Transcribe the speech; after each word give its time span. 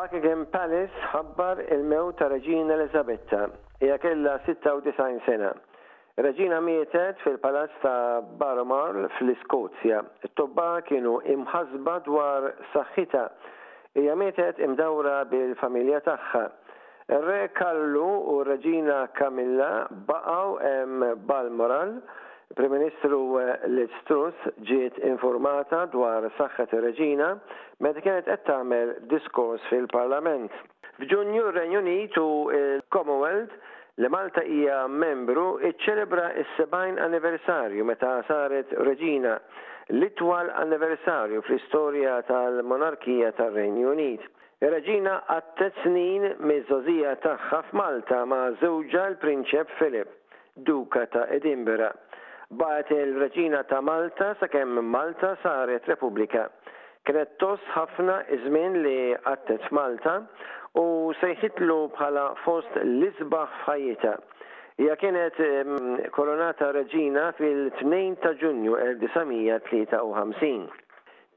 Buckingham 0.00 0.46
Palace 0.48 1.02
ħabbar 1.12 1.58
il-mew 1.74 2.14
ta' 2.16 2.26
Reġina 2.32 2.72
Elizabetta. 2.78 3.50
Hija 3.84 3.98
kellha 4.00 4.38
96 4.46 5.18
sena. 5.26 5.50
Reġina 6.24 6.56
mietet 6.64 7.20
fil-palazz 7.20 7.74
ta' 7.82 8.22
Baromar 8.40 8.96
fl-Iskozja. 9.18 9.98
It-tobba 10.24 10.78
kienu 10.88 11.18
imħasba 11.34 11.98
dwar 12.06 12.48
saħħita. 12.72 13.26
Hija 14.00 14.16
mietet 14.22 14.62
imdawra 14.64 15.18
bil-familja 15.34 16.00
tagħha. 16.08 16.42
Re 17.26 17.42
Kallu 17.60 18.08
u 18.32 18.40
Reġina 18.48 19.02
Kamilla 19.20 19.70
baqgħu 20.08 20.58
hemm 20.64 21.12
Balmoral 21.28 21.98
Prim-Ministru 22.54 23.38
eh, 23.38 23.60
Liz 23.70 23.90
Truss 24.08 24.40
ġiet 24.66 24.96
informata 25.06 25.84
dwar 25.92 26.24
saħħet 26.38 26.72
reġina 26.82 27.28
meta 27.84 28.02
kienet 28.02 28.26
qed 28.26 28.42
tagħmel 28.48 28.90
diskors 29.12 29.62
fil-Parlament. 29.70 30.50
F'Ġunju 30.98 31.44
r-Renju 31.46 31.78
Unit 31.78 32.18
u 32.18 32.26
l-Commonwealth 32.56 33.54
li 34.02 34.10
Malta 34.16 34.42
hija 34.42 34.80
membru 34.90 35.46
iċċelebra 35.70 36.30
s-70 36.48 36.98
anniversarju 37.06 37.84
meta 37.92 38.16
saret 38.32 38.74
reġina 38.86 39.36
l-itwal 40.00 40.50
anniversarju 40.66 41.44
fl-istorja 41.46 42.18
tal-monarkija 42.32 43.30
tar-Renju 43.38 43.94
Unit. 43.94 44.26
Ir-reġina 44.60 45.20
għattet 45.36 45.78
snin 45.86 46.32
miż-żożija 46.50 47.14
tagħha 47.30 47.62
f'Malta 47.70 48.24
ma' 48.28 48.48
żewġa 48.60 49.06
l-Prinċep 49.14 49.72
Filip, 49.78 50.08
duka 50.68 51.06
ta' 51.14 51.24
Edinburgh 51.38 51.88
Baqet 52.58 52.90
il-Reġina 52.98 53.58
ta' 53.70 53.78
Malta 53.80 54.28
sakemm 54.38 54.78
Malta 54.94 55.28
saret 55.42 55.84
Repubblika. 55.90 56.40
Kienet 57.06 57.36
tos 57.42 57.68
ħafna 57.74 58.16
iż-żmien 58.36 58.74
li 58.86 58.94
għattet 59.32 59.68
Malta 59.78 60.16
u 60.82 60.84
sejħitlu 61.20 61.76
bħala 61.94 62.24
fost 62.46 62.80
l 62.82 63.06
izbaħ 63.12 63.54
f'ħajjita. 63.60 64.16
Hija 64.82 64.98
kienet 65.04 65.40
kolonata 66.18 66.72
Reġina 66.80 67.28
fil-2 67.38 68.02
ta' 68.26 68.34
Ġunju 68.42 68.76
1953. 68.82 70.62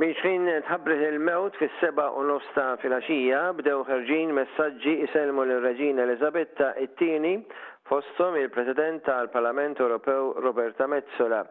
Biex 0.00 0.16
fin 0.24 0.46
tħabbret 0.64 1.00
il-mewt 1.10 1.58
fis 1.60 1.74
seba 1.76 2.06
u 2.16 2.22
nosta 2.24 2.62
fil-axija 2.80 3.40
bdew 3.58 3.82
ħerġin 3.84 4.30
messaġġi 4.38 4.94
iselmu 5.04 5.42
l-Reġina 5.44 6.06
Elizabetta 6.08 6.70
Ittini, 6.84 7.34
tieni 7.42 7.44
fostom 7.90 8.38
il-President 8.40 9.02
tal-Parlament 9.04 9.82
Ewropew 9.84 10.30
Roberta 10.46 10.86
Mezzola 10.88 11.42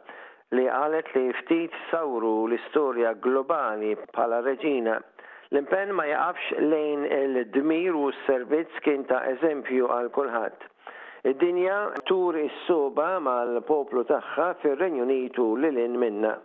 li 0.58 0.66
qalet 0.66 1.11
li 1.14 1.28
ftit 1.44 1.78
sawru 1.91 2.33
l-istorja 2.50 3.14
globali 3.28 3.94
bħala 4.16 4.41
Reġina. 4.47 4.97
L-impenn 5.53 5.94
ma 6.00 6.09
jaqafx 6.09 6.58
lejn 6.73 7.06
il-dmir 7.22 8.02
u 8.02 8.09
s-servizz 8.16 8.81
kien 8.81 9.06
ta' 9.13 9.28
eżempju 9.36 9.94
għal 9.94 10.09
kulħadd. 10.17 10.69
Id-dinja 11.36 11.80
tur 12.09 12.41
is-soba 12.47 13.11
mal-poplu 13.30 14.08
tagħha 14.09 14.56
fir-Renju 14.66 15.06
Unitu 15.06 15.52
lil 15.67 15.84
minna. 16.02 16.39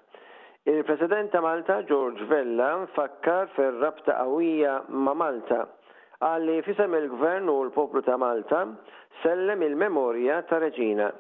Il-President 0.67 1.31
ta' 1.31 1.41
Malta, 1.45 1.85
George 1.85 2.25
Vella, 2.25 2.87
fakkar 2.97 3.51
fir-rabta 3.53 4.15
qawwija 4.17 4.75
ma' 4.89 5.13
Malta 5.13 5.59
għalli 6.25 6.55
fisem 6.65 6.95
il-Gvern 6.99 7.51
u 7.53 7.57
l-Poplu 7.67 8.01
ta' 8.07 8.17
Malta 8.23 8.63
sellem 9.21 9.61
il-memorja 9.67 10.39
ta' 10.49 10.63
Reġina. 10.63 11.11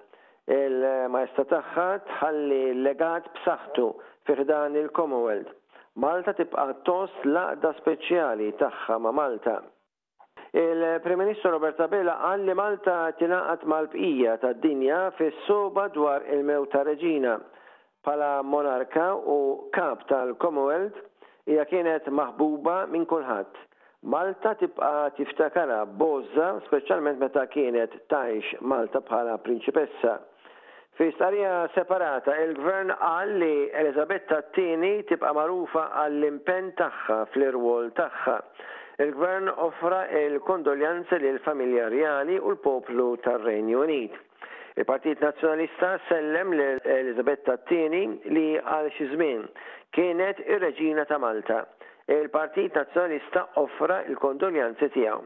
Il-majsta 0.56 1.44
tagħha 1.50 1.84
tħalli 2.08 2.62
legat 2.86 3.28
b'saħħtu 3.36 3.84
dan 4.48 4.78
il-Commonwealth. 4.80 5.50
Malta 6.00 6.32
tibqa' 6.40 6.66
tost 6.88 7.28
laqda 7.36 7.74
speċjali 7.82 8.48
tagħha 8.62 8.96
ma' 9.04 9.12
Malta. 9.20 9.58
Il-Prim 10.56 11.20
Ministru 11.20 11.50
Roberta 11.52 11.84
Bella 11.86 12.16
għalli 12.32 12.56
Malta 12.64 12.96
tinaqat 13.20 13.68
mal-bqija 13.74 14.38
tad-dinja 14.46 15.04
fis-soba 15.20 15.90
dwar 16.00 16.24
il-mewta 16.32 16.80
Reġina 16.88 17.36
pala 18.04 18.42
monarka 18.42 19.14
u 19.16 19.68
kap 19.72 19.98
tal-Commonwealth 20.08 20.98
hija 21.48 21.64
kienet 21.72 22.06
maħbuba 22.18 22.84
minn 22.92 23.08
kulħadd. 23.08 23.62
Malta 24.14 24.52
tibqa 24.60 24.88
tiftakara 25.16 25.78
bozza, 26.00 26.50
speċjalment 26.66 27.16
meta 27.20 27.46
kienet 27.54 27.94
tajx 28.12 28.58
Malta 28.72 29.00
bħala 29.06 29.38
prinċipessa. 29.46 30.18
Fi 30.94 31.08
starija 31.16 31.54
separata, 31.74 32.36
il-gvern 32.44 32.92
qal 33.00 33.32
li 33.40 33.70
Elizabetta 33.82 34.42
II 34.54 35.00
tibqa 35.08 35.32
marufa 35.38 35.88
għall-impen 36.04 36.68
tagħha 36.80 37.18
fl-irwol 37.32 37.88
tagħha. 37.96 38.36
Il-gvern 39.02 39.48
offra 39.48 40.04
il-kondoljanza 40.20 41.18
lil 41.24 41.40
familja 41.48 41.88
reali 41.90 42.36
u 42.38 42.52
l-poplu 42.52 43.14
tar-Renju 43.24 43.80
Unit. 43.88 44.20
Il-Partit 44.76 45.16
Nazzjonalista 45.20 46.00
sellem 46.08 46.52
l 46.52 46.80
Elizabetta 46.82 47.56
Tini 47.68 48.18
li 48.34 48.42
għal 48.58 48.88
xi 48.96 49.04
żmien 49.12 49.42
kienet 49.94 50.36
ir-Reġina 50.50 51.04
ta' 51.06 51.18
Malta. 51.22 51.58
Il-Partit 52.10 52.74
Nazzjonalista 52.74 53.40
offra 53.62 53.96
il-kondoljanzi 54.10 54.86
tiegħu. 54.96 55.18